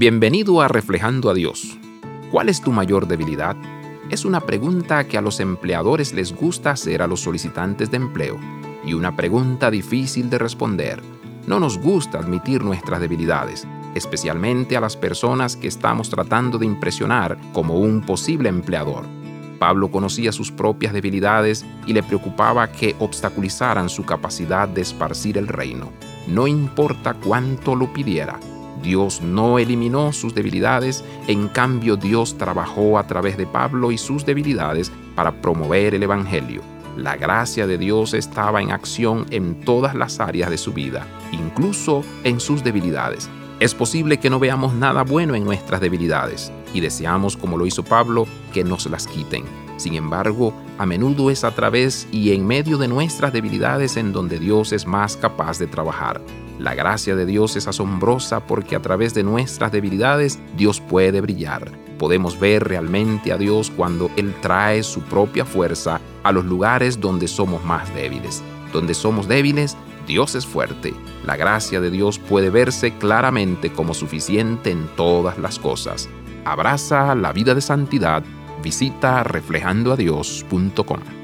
[0.00, 1.76] Bienvenido a Reflejando a Dios.
[2.30, 3.54] ¿Cuál es tu mayor debilidad?
[4.08, 8.38] Es una pregunta que a los empleadores les gusta hacer a los solicitantes de empleo
[8.82, 11.02] y una pregunta difícil de responder.
[11.46, 17.36] No nos gusta admitir nuestras debilidades, especialmente a las personas que estamos tratando de impresionar
[17.52, 19.04] como un posible empleador.
[19.58, 25.46] Pablo conocía sus propias debilidades y le preocupaba que obstaculizaran su capacidad de esparcir el
[25.46, 25.92] reino,
[26.26, 28.40] no importa cuánto lo pidiera.
[28.82, 34.24] Dios no eliminó sus debilidades, en cambio Dios trabajó a través de Pablo y sus
[34.24, 36.62] debilidades para promover el Evangelio.
[36.96, 42.04] La gracia de Dios estaba en acción en todas las áreas de su vida, incluso
[42.24, 43.28] en sus debilidades.
[43.60, 47.84] Es posible que no veamos nada bueno en nuestras debilidades y deseamos, como lo hizo
[47.84, 49.44] Pablo, que nos las quiten.
[49.76, 54.38] Sin embargo, a menudo es a través y en medio de nuestras debilidades en donde
[54.38, 56.20] Dios es más capaz de trabajar.
[56.60, 61.72] La gracia de Dios es asombrosa porque a través de nuestras debilidades Dios puede brillar.
[61.98, 67.28] Podemos ver realmente a Dios cuando Él trae su propia fuerza a los lugares donde
[67.28, 68.42] somos más débiles.
[68.74, 69.74] Donde somos débiles,
[70.06, 70.92] Dios es fuerte.
[71.24, 76.10] La gracia de Dios puede verse claramente como suficiente en todas las cosas.
[76.44, 78.22] Abraza la vida de santidad.
[78.62, 81.19] Visita reflejandoadios.com.